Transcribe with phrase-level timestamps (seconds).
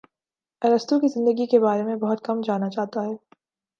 [0.61, 3.13] ارسطو کی زندگی کے بارے میں بہت کم جانا جاتا ہے